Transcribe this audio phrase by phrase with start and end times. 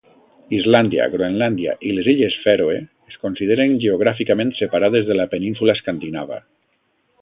[0.59, 2.79] Islàndia, Groenlàndia, i les illes Fèroe
[3.13, 6.47] es consideren geogràficament separades de la Península Escandinava.